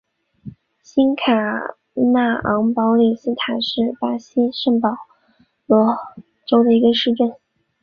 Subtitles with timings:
[0.81, 4.89] 新卡纳昂保利斯塔是巴西圣保
[5.67, 5.95] 罗
[6.47, 7.35] 州的一个市镇。